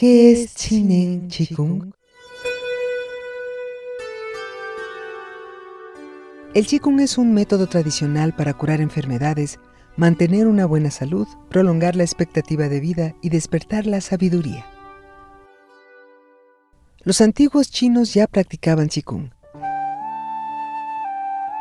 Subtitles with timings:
[0.00, 1.92] ¿Qué es Chinen Chikung?
[6.54, 9.58] El Qigong es un método tradicional para curar enfermedades,
[9.98, 14.64] mantener una buena salud, prolongar la expectativa de vida y despertar la sabiduría.
[17.02, 19.28] Los antiguos chinos ya practicaban Qigong.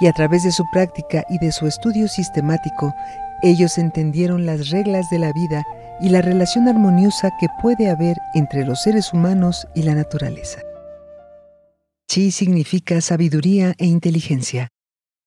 [0.00, 2.92] Y a través de su práctica y de su estudio sistemático,
[3.44, 5.64] ellos entendieron las reglas de la vida
[6.00, 10.60] y la relación armoniosa que puede haber entre los seres humanos y la naturaleza.
[12.06, 14.68] Chi significa sabiduría e inteligencia.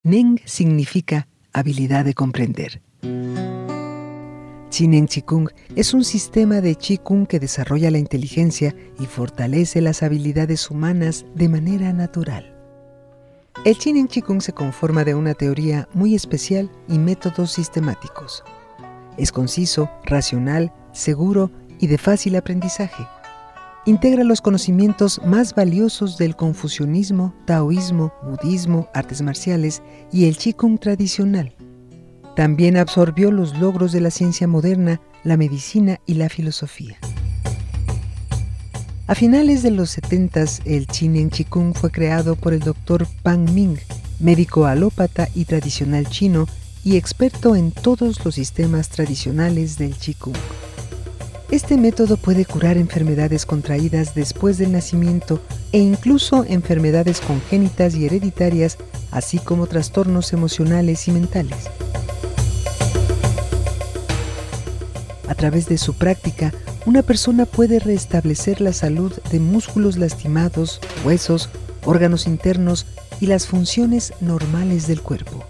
[0.04, 2.82] Neng significa habilidad de comprender.
[4.70, 10.70] Chinen Chikung es un sistema de Chikung que desarrolla la inteligencia y fortalece las habilidades
[10.70, 12.54] humanas de manera natural.
[13.66, 18.44] El Chinen Chikung se conforma de una teoría muy especial y métodos sistemáticos.
[19.18, 23.08] Es conciso, racional, seguro y de fácil aprendizaje.
[23.86, 31.56] Integra los conocimientos más valiosos del confucianismo, taoísmo, budismo, artes marciales y el Qigong tradicional.
[32.36, 36.98] También absorbió los logros de la ciencia moderna, la medicina y la filosofía.
[39.08, 43.08] A finales de los 70, el Chinen Qigong fue creado por el Dr.
[43.24, 43.78] Pang Ming,
[44.20, 46.46] médico alópata y tradicional chino
[46.88, 50.38] y experto en todos los sistemas tradicionales del Qigong.
[51.52, 55.42] Este método puede curar enfermedades contraídas después del nacimiento
[55.74, 58.78] e incluso enfermedades congénitas y hereditarias,
[59.12, 61.70] así como trastornos emocionales y mentales.
[65.28, 66.54] A través de su práctica,
[66.86, 71.50] una persona puede restablecer la salud de músculos lastimados, huesos,
[71.84, 72.86] órganos internos
[73.20, 75.44] y las funciones normales del cuerpo.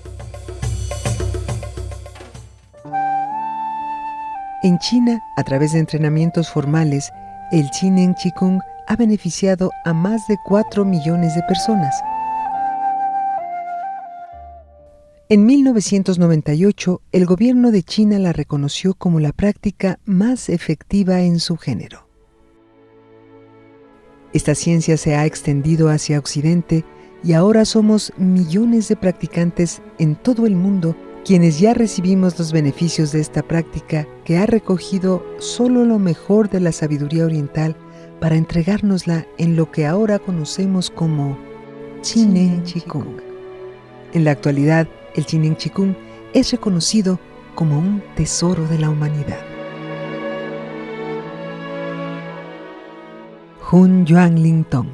[4.68, 7.14] En China, a través de entrenamientos formales,
[7.54, 11.96] el Chinen Qigong ha beneficiado a más de 4 millones de personas.
[15.30, 21.56] En 1998, el gobierno de China la reconoció como la práctica más efectiva en su
[21.56, 22.10] género.
[24.34, 26.84] Esta ciencia se ha extendido hacia Occidente
[27.24, 30.94] y ahora somos millones de practicantes en todo el mundo
[31.28, 36.62] quienes ya recibimos los beneficios de esta práctica que ha recogido solo lo mejor de
[36.62, 37.76] la sabiduría oriental
[38.22, 41.38] para entregárnosla en lo que ahora conocemos como
[42.00, 43.20] Chinen Chikung.
[44.14, 45.96] En la actualidad, el Chinen Chikung
[46.34, 47.20] es reconocido
[47.56, 49.42] como un tesoro de la humanidad.
[53.70, 54.88] Hun Yuan Ling Tong.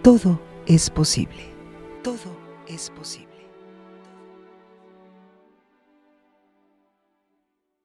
[0.00, 1.42] Todo es posible.
[2.02, 2.34] Todo
[2.66, 3.31] es posible.